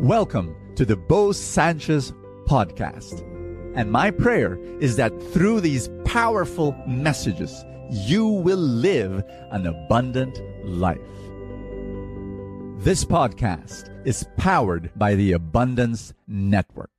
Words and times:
Welcome 0.00 0.54
to 0.76 0.84
the 0.84 0.94
Bo 0.94 1.32
Sanchez 1.32 2.12
podcast. 2.44 3.24
And 3.74 3.90
my 3.90 4.12
prayer 4.12 4.56
is 4.78 4.94
that 4.94 5.10
through 5.32 5.60
these 5.60 5.90
powerful 6.04 6.80
messages, 6.86 7.64
you 7.90 8.24
will 8.28 8.58
live 8.58 9.24
an 9.50 9.66
abundant 9.66 10.40
life. 10.64 11.00
This 12.78 13.04
podcast 13.04 13.90
is 14.06 14.24
powered 14.36 14.92
by 14.94 15.16
the 15.16 15.32
Abundance 15.32 16.14
Network. 16.28 16.92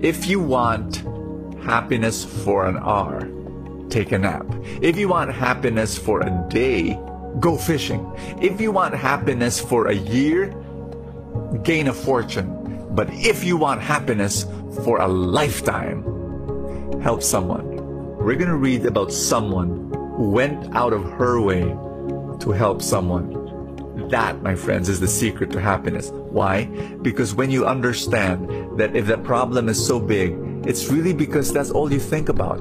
If 0.00 0.26
you 0.26 0.40
want 0.40 1.02
happiness 1.62 2.24
for 2.24 2.64
an 2.64 2.78
hour, 2.78 3.28
take 3.90 4.12
a 4.12 4.18
nap. 4.18 4.46
If 4.80 4.96
you 4.96 5.08
want 5.08 5.30
happiness 5.34 5.98
for 5.98 6.22
a 6.22 6.46
day, 6.48 6.98
go 7.40 7.56
fishing. 7.56 8.10
If 8.40 8.60
you 8.60 8.72
want 8.72 8.94
happiness 8.94 9.60
for 9.60 9.88
a 9.88 9.94
year, 9.94 10.54
gain 11.62 11.88
a 11.88 11.92
fortune. 11.92 12.88
But 12.90 13.12
if 13.12 13.44
you 13.44 13.56
want 13.56 13.80
happiness 13.80 14.46
for 14.84 15.00
a 15.00 15.08
lifetime, 15.08 16.02
help 17.00 17.22
someone. 17.22 17.76
We're 18.18 18.36
going 18.36 18.48
to 18.48 18.56
read 18.56 18.86
about 18.86 19.12
someone 19.12 19.92
who 20.16 20.30
went 20.30 20.74
out 20.74 20.92
of 20.92 21.04
her 21.12 21.40
way 21.40 21.62
to 22.40 22.52
help 22.52 22.82
someone. 22.82 23.42
That, 24.08 24.42
my 24.42 24.54
friends, 24.54 24.88
is 24.88 25.00
the 25.00 25.08
secret 25.08 25.50
to 25.52 25.60
happiness. 25.60 26.10
Why? 26.10 26.64
Because 27.02 27.34
when 27.34 27.50
you 27.50 27.66
understand 27.66 28.78
that 28.78 28.94
if 28.96 29.06
the 29.06 29.18
problem 29.18 29.68
is 29.68 29.84
so 29.84 29.98
big, 29.98 30.36
it's 30.66 30.88
really 30.88 31.12
because 31.12 31.52
that's 31.52 31.70
all 31.70 31.92
you 31.92 32.00
think 32.00 32.28
about. 32.28 32.58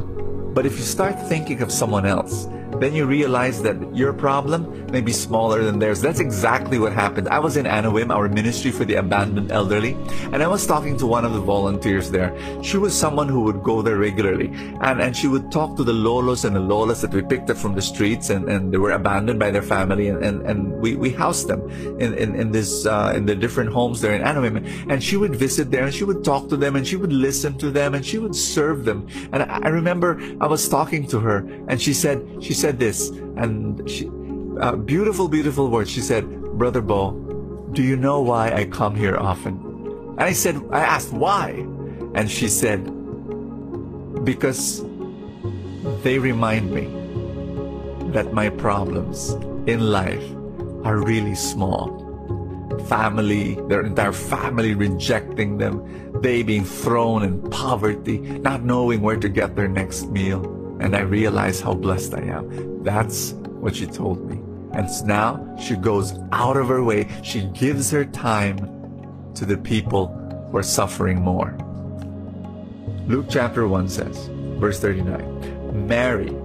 But 0.54 0.66
if 0.66 0.78
you 0.78 0.84
start 0.84 1.20
thinking 1.30 1.62
of 1.62 1.72
someone 1.72 2.06
else, 2.06 2.48
then 2.84 2.94
you 2.94 3.06
realize 3.06 3.62
that 3.62 3.78
your 3.96 4.14
problem 4.14 4.86
may 4.92 5.02
be 5.02 5.14
smaller 5.14 5.64
than 5.64 5.80
theirs. 5.80 6.02
That's 6.02 6.20
exactly 6.20 6.78
what 6.78 6.92
happened. 6.94 7.30
I 7.30 7.40
was 7.40 7.58
in 7.58 7.66
Anawim, 7.66 8.14
our 8.14 8.28
ministry 8.28 8.72
for 8.72 8.86
the 8.86 8.96
abandoned 8.96 9.52
elderly, 9.52 9.94
and 10.32 10.44
I 10.44 10.48
was 10.48 10.68
talking 10.68 10.98
to 10.98 11.08
one 11.08 11.26
of 11.26 11.34
the 11.34 11.40
volunteers 11.40 12.12
there. 12.12 12.32
She 12.62 12.78
was 12.78 12.94
someone 12.94 13.30
who 13.30 13.42
would 13.42 13.64
go 13.64 13.82
there 13.82 13.98
regularly, 13.98 14.48
and, 14.82 15.02
and 15.02 15.16
she 15.16 15.28
would 15.28 15.52
talk 15.52 15.78
to 15.78 15.84
the 15.84 15.94
lolos 15.94 16.46
and 16.46 16.56
the 16.56 16.60
lolas 16.60 17.02
that 17.02 17.14
we 17.14 17.22
picked 17.22 17.50
up 17.50 17.58
from 17.58 17.74
the 17.74 17.82
streets, 17.82 18.30
and, 18.30 18.50
and 18.50 18.74
they 18.74 18.78
were 18.78 18.92
abandoned 18.92 19.40
by 19.40 19.50
their 19.50 19.62
family, 19.62 20.10
and, 20.10 20.24
and, 20.24 20.42
and 20.46 20.74
we, 20.82 20.96
we 20.96 21.10
housed 21.10 21.48
them 21.48 21.70
in, 22.00 22.14
in, 22.14 22.36
in 22.36 22.52
this 22.52 22.86
uh, 22.86 23.14
in 23.16 23.26
the 23.26 23.36
different 23.36 23.72
homes 23.72 24.02
there 24.02 24.14
in 24.14 24.22
Anawim. 24.22 24.58
And 24.92 25.04
she 25.04 25.18
would 25.18 25.36
visit 25.36 25.72
there, 25.72 25.86
and 25.86 25.94
she 25.94 26.04
would 26.04 26.24
talk 26.24 26.50
to 26.50 26.58
them, 26.58 26.76
and 26.76 26.86
she 26.86 26.98
would 26.98 27.14
listen 27.14 27.58
to 27.60 27.72
them, 27.72 27.96
and 27.96 28.06
she 28.06 28.18
would 28.18 28.36
serve 28.36 28.86
them. 28.86 29.08
And 29.32 29.44
I, 29.44 29.60
I 29.64 29.68
remember 29.70 30.20
I 30.42 30.48
was 30.48 30.68
talking 30.68 31.08
to 31.08 31.20
her, 31.20 31.38
and 31.68 31.82
she 31.82 31.94
said 31.94 32.20
she 32.42 32.54
said 32.54 32.73
this, 32.80 33.10
and 33.38 33.90
she, 33.90 34.10
uh, 34.60 34.76
beautiful, 34.76 35.28
beautiful 35.28 35.70
words. 35.70 35.90
She 35.90 36.02
said, 36.02 36.30
Brother 36.58 36.82
Bo, 36.82 37.12
do 37.74 37.82
you 37.82 37.96
know 37.96 38.22
why 38.22 38.52
I 38.52 38.66
come 38.66 38.96
here 38.96 39.18
often? 39.18 39.58
And 40.18 40.22
I 40.22 40.34
said, 40.34 40.62
I 40.72 40.82
asked 40.82 41.12
why, 41.12 41.66
and 42.14 42.30
she 42.30 42.48
said, 42.48 42.84
because 44.24 44.84
they 46.04 46.20
remind 46.20 46.72
me 46.72 46.86
that 48.12 48.34
my 48.34 48.50
problems 48.50 49.32
in 49.66 49.80
life 49.92 50.24
are 50.84 50.98
really 50.98 51.36
small. 51.36 52.02
Family, 52.88 53.56
their 53.68 53.82
entire 53.82 54.12
family 54.12 54.76
rejecting 54.76 55.58
them, 55.58 56.22
they 56.22 56.44
being 56.44 56.64
thrown 56.64 57.24
in 57.24 57.42
poverty, 57.50 58.20
not 58.20 58.64
knowing 58.64 59.02
where 59.02 59.18
to 59.18 59.30
get 59.30 59.56
their 59.56 59.68
next 59.68 60.10
meal 60.10 60.63
and 60.84 60.98
I 60.98 61.00
realize 61.00 61.62
how 61.62 61.74
blessed 61.74 62.14
I 62.14 62.24
am. 62.24 62.84
That's 62.84 63.32
what 63.32 63.76
she 63.76 63.88
told 63.88 64.30
me. 64.30 64.36
And 64.78 64.90
now 65.08 65.56
she 65.58 65.78
goes 65.78 66.14
out 66.34 66.58
of 66.58 66.68
her 66.68 66.84
way. 66.84 67.08
She 67.24 67.46
gives 67.54 67.90
her 67.92 68.04
time 68.04 68.58
to 69.36 69.46
the 69.46 69.58
people 69.58 70.08
who 70.52 70.58
are 70.58 70.64
suffering 70.64 71.22
more. 71.22 71.58
Luke 73.08 73.28
chapter 73.30 73.66
1 73.66 73.88
says, 73.88 74.30
verse 74.60 74.80
39, 74.80 75.88
Mary 75.88 76.36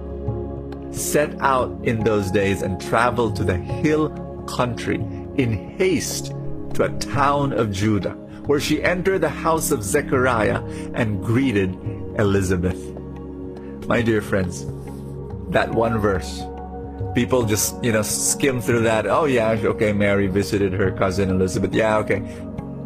set 0.91 1.37
out 1.41 1.77
in 1.83 2.03
those 2.05 2.31
days 2.31 2.61
and 2.61 2.81
traveled 2.81 3.35
to 3.35 3.43
the 3.43 3.57
hill 3.57 4.09
country 4.47 4.95
in 5.35 5.75
haste 5.77 6.27
to 6.75 6.83
a 6.83 6.97
town 6.99 7.51
of 7.51 7.71
Judah, 7.73 8.13
where 8.45 8.59
she 8.61 8.81
entered 8.83 9.19
the 9.19 9.29
house 9.29 9.71
of 9.71 9.83
Zechariah 9.83 10.63
and 10.93 11.21
greeted 11.23 11.75
Elizabeth. 12.17 12.98
My 13.89 14.03
dear 14.03 14.21
friends, 14.21 14.67
that 15.49 15.71
one 15.71 15.97
verse, 15.97 16.43
people 17.15 17.43
just, 17.43 17.83
you 17.83 17.91
know, 17.91 18.03
skim 18.03 18.61
through 18.61 18.81
that. 18.81 19.07
Oh, 19.07 19.25
yeah, 19.25 19.57
okay, 19.63 19.93
Mary 19.93 20.27
visited 20.27 20.73
her 20.73 20.91
cousin 20.91 21.31
Elizabeth. 21.31 21.73
Yeah, 21.73 21.97
okay. 21.97 22.21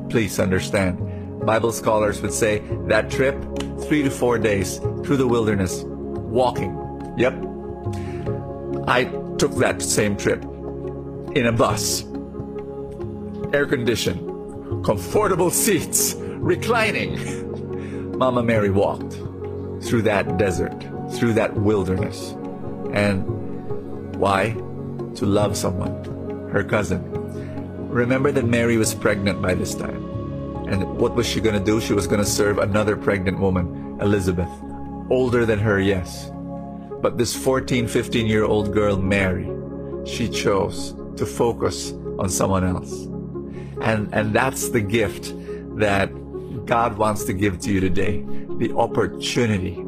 Please 0.09 0.39
understand. 0.39 1.45
Bible 1.45 1.73
scholars 1.73 2.21
would 2.21 2.31
say 2.31 2.59
that 2.87 3.11
trip, 3.11 3.35
three 3.81 4.01
to 4.03 4.09
four 4.09 4.37
days 4.37 4.77
through 4.77 5.17
the 5.17 5.27
wilderness, 5.27 5.83
walking. 5.83 6.71
Yep. 7.17 7.33
I 8.87 9.03
took 9.37 9.55
that 9.55 9.81
same 9.81 10.15
trip 10.15 10.41
in 11.35 11.47
a 11.47 11.51
bus, 11.51 12.05
air 13.53 13.65
conditioned, 13.65 14.85
comfortable 14.85 15.51
seats, 15.51 16.15
reclining. 16.15 18.17
Mama 18.17 18.41
Mary 18.41 18.69
walked 18.69 19.19
through 19.81 20.03
that 20.03 20.37
desert 20.37 20.92
through 21.17 21.33
that 21.33 21.53
wilderness. 21.55 22.31
And 22.93 24.15
why? 24.15 24.51
To 25.15 25.25
love 25.25 25.55
someone, 25.55 26.49
her 26.51 26.63
cousin. 26.63 27.01
Remember 27.89 28.31
that 28.31 28.45
Mary 28.45 28.77
was 28.77 28.93
pregnant 28.93 29.41
by 29.41 29.53
this 29.53 29.75
time. 29.75 30.03
And 30.67 30.97
what 30.97 31.15
was 31.15 31.27
she 31.27 31.39
going 31.39 31.57
to 31.57 31.63
do? 31.63 31.79
She 31.79 31.93
was 31.93 32.07
going 32.07 32.19
to 32.21 32.25
serve 32.25 32.57
another 32.57 32.95
pregnant 32.95 33.39
woman, 33.39 33.97
Elizabeth. 34.01 34.49
Older 35.09 35.45
than 35.45 35.59
her, 35.59 35.79
yes. 35.79 36.31
But 37.01 37.17
this 37.17 37.35
14, 37.35 37.87
15 37.87 38.25
year 38.25 38.45
old 38.45 38.73
girl, 38.73 38.97
Mary, 38.97 39.51
she 40.05 40.27
chose 40.29 40.95
to 41.17 41.25
focus 41.25 41.91
on 42.17 42.29
someone 42.29 42.63
else. 42.63 43.05
And, 43.81 44.11
and 44.13 44.33
that's 44.33 44.69
the 44.69 44.81
gift 44.81 45.33
that 45.77 46.07
God 46.65 46.97
wants 46.97 47.25
to 47.25 47.33
give 47.33 47.59
to 47.61 47.71
you 47.71 47.79
today. 47.79 48.23
The 48.57 48.73
opportunity 48.75 49.83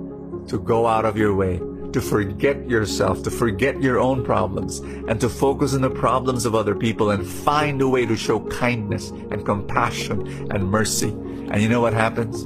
to 0.47 0.59
go 0.59 0.87
out 0.87 1.05
of 1.05 1.17
your 1.17 1.33
way, 1.35 1.59
to 1.91 2.01
forget 2.01 2.69
yourself, 2.69 3.23
to 3.23 3.31
forget 3.31 3.81
your 3.81 3.99
own 3.99 4.23
problems, 4.23 4.79
and 4.79 5.19
to 5.21 5.29
focus 5.29 5.73
on 5.73 5.81
the 5.81 5.89
problems 5.89 6.45
of 6.45 6.55
other 6.55 6.75
people 6.75 7.11
and 7.11 7.25
find 7.25 7.81
a 7.81 7.87
way 7.87 8.05
to 8.05 8.15
show 8.15 8.39
kindness 8.47 9.09
and 9.09 9.45
compassion 9.45 10.51
and 10.51 10.69
mercy. 10.69 11.09
And 11.09 11.61
you 11.61 11.69
know 11.69 11.81
what 11.81 11.93
happens? 11.93 12.45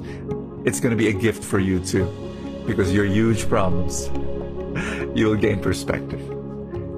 It's 0.65 0.79
going 0.79 0.91
to 0.91 0.97
be 0.97 1.07
a 1.07 1.13
gift 1.13 1.43
for 1.43 1.59
you 1.59 1.79
too, 1.79 2.05
because 2.67 2.93
your 2.93 3.05
huge 3.05 3.47
problems, 3.49 4.07
you 5.17 5.27
will 5.27 5.35
gain 5.35 5.59
perspective 5.59 6.21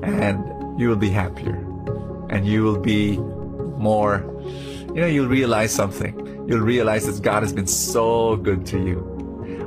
and 0.04 0.80
you 0.80 0.90
will 0.90 0.98
be 0.98 1.10
happier 1.10 1.56
and 2.30 2.48
you 2.48 2.64
will 2.64 2.80
be 2.80 3.18
more, 3.78 4.26
you 4.94 5.02
know, 5.02 5.08
you'll 5.08 5.28
realize 5.28 5.72
something. 5.72 6.18
You'll 6.48 6.60
realize 6.60 7.06
that 7.06 7.24
God 7.24 7.44
has 7.44 7.54
been 7.54 7.68
so 7.68 8.36
good 8.36 8.66
to 8.68 8.78
you 8.78 9.12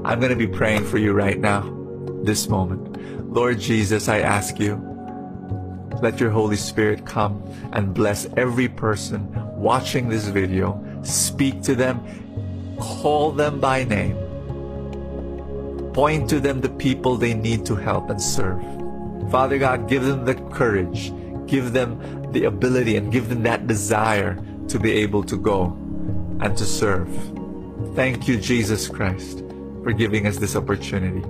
I'm 0.05 0.21
going 0.21 0.31
to 0.31 0.37
be 0.37 0.47
praying 0.47 0.85
for 0.85 0.99
you 0.99 1.15
right 1.15 1.41
now, 1.41 1.63
this 2.25 2.47
moment. 2.47 3.33
Lord 3.33 3.59
Jesus, 3.59 4.07
I 4.07 4.19
ask 4.19 4.61
you, 4.61 4.77
let 6.03 6.21
your 6.21 6.29
Holy 6.29 6.57
Spirit 6.57 7.07
come 7.07 7.43
and 7.73 7.95
bless 7.95 8.27
every 8.37 8.69
person 8.69 9.27
watching 9.57 10.11
this 10.11 10.29
video. 10.29 10.79
Speak 11.03 11.63
to 11.63 11.75
them, 11.75 12.03
call 12.79 13.33
them 13.33 13.61
by 13.61 13.85
name, 13.85 14.15
point 15.95 16.29
to 16.29 16.39
them 16.39 16.61
the 16.61 16.69
people 16.69 17.17
they 17.17 17.33
need 17.33 17.65
to 17.65 17.75
help 17.75 18.11
and 18.11 18.21
serve. 18.21 18.63
Father 19.31 19.57
God, 19.57 19.89
give 19.89 20.05
them 20.05 20.27
the 20.27 20.35
courage, 20.35 21.15
give 21.47 21.73
them 21.73 22.31
the 22.31 22.45
ability, 22.45 22.97
and 22.97 23.11
give 23.11 23.31
them 23.31 23.43
that 23.45 23.67
desire 23.67 24.39
to 24.69 24.79
be 24.79 24.93
able 24.93 25.25
to 25.25 25.39
go 25.39 25.69
and 26.41 26.55
to 26.59 26.67
serve. 26.67 27.09
Thank 27.95 28.29
you, 28.29 28.37
Jesus 28.39 28.87
Christ 28.87 29.45
for 29.85 29.93
giving 29.93 30.27
us 30.27 30.39
this 30.39 30.57
opportunity 30.57 31.23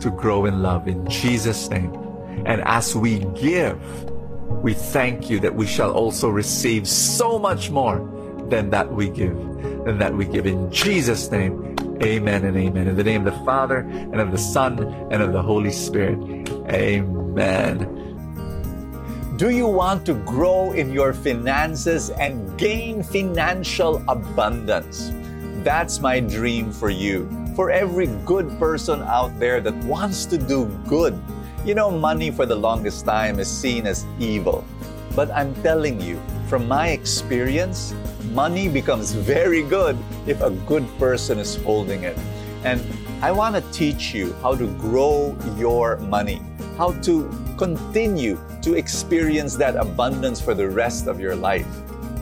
to 0.00 0.10
grow 0.10 0.44
in 0.44 0.62
love 0.62 0.86
in 0.86 1.08
Jesus' 1.08 1.68
name. 1.70 1.92
And 2.44 2.60
as 2.60 2.94
we 2.94 3.20
give, 3.34 3.80
we 4.62 4.74
thank 4.74 5.30
you 5.30 5.40
that 5.40 5.54
we 5.54 5.66
shall 5.66 5.92
also 5.92 6.28
receive 6.28 6.86
so 6.86 7.38
much 7.38 7.70
more 7.70 7.98
than 8.48 8.70
that 8.70 8.92
we 8.92 9.08
give, 9.08 9.34
than 9.84 9.98
that 9.98 10.14
we 10.14 10.26
give. 10.26 10.46
In 10.46 10.70
Jesus' 10.70 11.30
name, 11.30 11.74
amen 12.02 12.44
and 12.44 12.56
amen. 12.56 12.88
In 12.88 12.96
the 12.96 13.02
name 13.02 13.26
of 13.26 13.32
the 13.34 13.44
Father, 13.44 13.78
and 13.78 14.20
of 14.20 14.30
the 14.30 14.38
Son, 14.38 14.78
and 15.10 15.22
of 15.22 15.32
the 15.32 15.42
Holy 15.42 15.72
Spirit, 15.72 16.18
amen. 16.70 18.04
Do 19.38 19.50
you 19.50 19.66
want 19.66 20.06
to 20.06 20.14
grow 20.14 20.72
in 20.72 20.92
your 20.92 21.12
finances 21.12 22.10
and 22.10 22.56
gain 22.58 23.02
financial 23.02 24.02
abundance? 24.08 25.10
That's 25.66 25.98
my 25.98 26.20
dream 26.20 26.70
for 26.70 26.90
you 26.90 27.26
for 27.56 27.72
every 27.72 28.06
good 28.22 28.46
person 28.56 29.02
out 29.02 29.36
there 29.40 29.60
that 29.60 29.74
wants 29.82 30.24
to 30.26 30.38
do 30.38 30.66
good. 30.86 31.20
You 31.64 31.74
know, 31.74 31.90
money 31.90 32.30
for 32.30 32.46
the 32.46 32.54
longest 32.54 33.04
time 33.04 33.40
is 33.40 33.50
seen 33.50 33.84
as 33.84 34.06
evil. 34.20 34.64
But 35.16 35.28
I'm 35.32 35.52
telling 35.64 36.00
you, 36.00 36.22
from 36.46 36.68
my 36.68 36.90
experience, 36.90 37.96
money 38.30 38.68
becomes 38.68 39.10
very 39.10 39.64
good 39.64 39.98
if 40.24 40.40
a 40.40 40.50
good 40.70 40.86
person 41.00 41.40
is 41.40 41.56
holding 41.56 42.04
it. 42.04 42.16
And 42.62 42.80
I 43.20 43.32
want 43.32 43.56
to 43.56 43.72
teach 43.72 44.14
you 44.14 44.34
how 44.42 44.54
to 44.54 44.68
grow 44.78 45.36
your 45.58 45.96
money, 45.96 46.42
how 46.78 46.92
to 47.10 47.28
continue 47.58 48.38
to 48.62 48.74
experience 48.74 49.56
that 49.56 49.74
abundance 49.74 50.40
for 50.40 50.54
the 50.54 50.68
rest 50.68 51.08
of 51.08 51.18
your 51.18 51.34
life. 51.34 51.66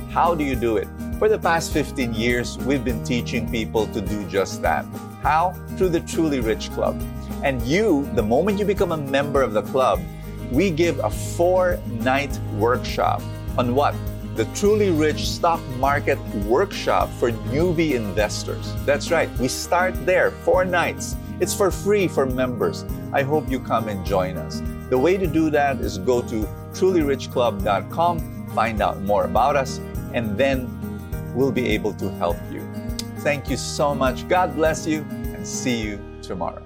How 0.08 0.35
do 0.35 0.44
you 0.44 0.56
do 0.56 0.79
it? 0.79 0.88
For 1.19 1.28
the 1.28 1.38
past 1.38 1.72
15 1.72 2.12
years, 2.12 2.58
we've 2.58 2.84
been 2.84 3.05
teaching 3.05 3.49
people 3.49 3.87
to 3.88 4.00
do 4.00 4.28
just 4.28 4.61
that. 4.62 4.84
How? 5.22 5.52
Through 5.76 5.90
the 5.90 6.00
Truly 6.00 6.40
Rich 6.40 6.72
Club. 6.72 7.00
And 7.44 7.62
you, 7.62 8.11
the 8.14 8.22
moment 8.22 8.58
you 8.58 8.64
become 8.64 8.90
a 8.90 8.96
member 8.96 9.40
of 9.40 9.52
the 9.52 9.62
club, 9.62 10.00
we 10.50 10.70
give 10.70 10.99
a 10.99 11.08
four 11.08 11.78
night 11.87 12.37
workshop 12.55 13.22
on 13.56 13.76
what? 13.76 13.94
The 14.34 14.44
Truly 14.56 14.90
Rich 14.90 15.28
Stock 15.28 15.61
Market 15.78 16.19
Workshop 16.46 17.08
for 17.11 17.31
newbie 17.31 17.93
investors. 17.93 18.75
That's 18.84 19.12
right, 19.12 19.31
we 19.38 19.46
start 19.46 19.94
there, 20.05 20.32
four 20.32 20.64
nights. 20.64 21.14
It's 21.38 21.55
for 21.55 21.70
free 21.70 22.08
for 22.08 22.26
members. 22.26 22.84
I 23.12 23.22
hope 23.22 23.49
you 23.49 23.61
come 23.61 23.88
and 23.88 24.05
join 24.05 24.37
us. 24.37 24.61
The 24.90 24.99
way 24.99 25.16
to 25.16 25.28
do 25.28 25.49
that 25.50 25.78
is 25.78 25.96
go 25.99 26.22
to 26.22 26.43
trulyrichclub.com, 26.72 28.49
find 28.49 28.82
out 28.82 29.00
more 29.02 29.25
about 29.25 29.55
us, 29.55 29.78
and 30.12 30.37
then 30.37 30.69
we'll 31.35 31.53
be 31.53 31.69
able 31.69 31.93
to 31.95 32.09
help 32.13 32.37
you. 32.51 32.61
Thank 33.19 33.51
you 33.51 33.57
so 33.57 33.95
much. 33.95 34.29
God 34.29 34.55
bless 34.55 34.87
you, 34.87 35.01
and 35.35 35.47
see 35.47 35.81
you 35.81 35.99
tomorrow. 36.23 36.63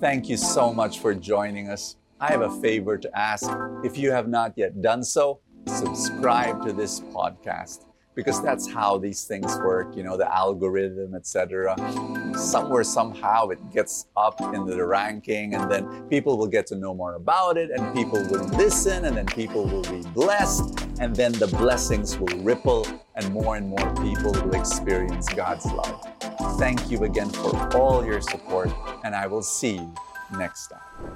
Thank 0.00 0.28
you 0.28 0.36
so 0.36 0.72
much 0.72 1.00
for 1.00 1.14
joining 1.14 1.68
us. 1.68 1.96
I 2.20 2.28
have 2.28 2.42
a 2.42 2.60
favor 2.60 2.96
to 2.96 3.18
ask. 3.18 3.50
If 3.84 3.98
you 3.98 4.12
have 4.12 4.28
not 4.28 4.52
yet 4.56 4.80
done 4.80 5.02
so, 5.02 5.40
subscribe 5.66 6.64
to 6.66 6.72
this 6.72 7.00
podcast 7.00 7.84
because 8.14 8.42
that's 8.42 8.70
how 8.70 8.98
these 8.98 9.24
things 9.24 9.56
work, 9.58 9.96
you 9.96 10.02
know, 10.02 10.16
the 10.16 10.30
algorithm, 10.34 11.14
etc. 11.14 11.76
Somewhere, 12.36 12.82
somehow, 12.82 13.48
it 13.48 13.58
gets 13.72 14.06
up 14.16 14.40
into 14.40 14.74
the 14.74 14.84
ranking, 14.84 15.54
and 15.54 15.70
then 15.70 16.08
people 16.08 16.36
will 16.36 16.48
get 16.48 16.66
to 16.66 16.76
know 16.76 16.92
more 16.92 17.14
about 17.14 17.56
it, 17.56 17.70
and 17.70 17.94
people 17.94 18.18
will 18.30 18.44
listen, 18.48 19.04
and 19.04 19.16
then 19.16 19.26
people 19.26 19.64
will 19.64 19.82
be 19.82 20.02
blessed, 20.10 20.79
and 21.00 21.16
then 21.16 21.32
the 21.32 21.46
blessings 21.48 22.18
will 22.18 22.38
ripple, 22.42 22.86
and 23.16 23.32
more 23.32 23.56
and 23.56 23.68
more 23.68 23.94
people 23.96 24.32
will 24.32 24.54
experience 24.54 25.28
God's 25.30 25.64
love. 25.64 26.06
Thank 26.58 26.90
you 26.90 27.04
again 27.04 27.30
for 27.30 27.76
all 27.76 28.04
your 28.04 28.20
support, 28.20 28.70
and 29.02 29.14
I 29.14 29.26
will 29.26 29.42
see 29.42 29.76
you 29.76 29.94
next 30.38 30.68
time. 30.68 31.09